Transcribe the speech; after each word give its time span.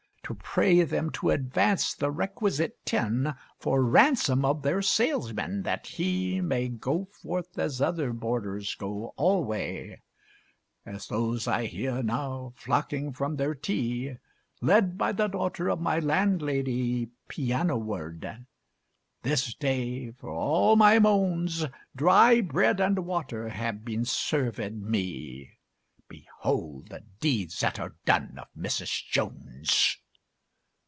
To 0.25 0.35
pray 0.35 0.83
them 0.83 1.09
to 1.19 1.29
advance 1.31 1.93
the 1.93 2.09
requisite 2.09 2.85
tin 2.85 3.33
For 3.59 3.83
ransom 3.83 4.45
of 4.45 4.61
their 4.61 4.81
salesman, 4.81 5.63
that 5.63 5.87
he 5.87 6.39
may 6.39 6.69
Go 6.69 7.03
forth 7.03 7.59
as 7.59 7.81
other 7.81 8.13
boarders 8.13 8.73
go 8.75 9.13
alway 9.17 10.01
As 10.85 11.07
those 11.09 11.49
I 11.49 11.65
hear 11.65 12.01
now 12.01 12.53
flocking 12.55 13.11
from 13.11 13.35
their 13.35 13.53
tea, 13.53 14.15
Led 14.61 14.97
by 14.97 15.11
the 15.11 15.27
daughter 15.27 15.67
of 15.69 15.81
my 15.81 15.99
landlady 15.99 17.09
Piano 17.27 17.77
ward. 17.77 18.45
This 19.23 19.53
day, 19.53 20.11
for 20.11 20.29
all 20.29 20.77
my 20.77 20.97
moans, 20.97 21.65
Dry 21.93 22.39
bread 22.39 22.79
and 22.79 22.99
water 23.05 23.49
have 23.49 23.83
been 23.83 24.03
servèd 24.05 24.79
me. 24.79 25.57
Behold 26.07 26.87
the 26.87 27.03
deeds 27.19 27.59
that 27.59 27.81
are 27.81 27.97
done 28.05 28.37
of 28.39 28.47
Mrs. 28.57 29.03
Jones! 29.09 29.97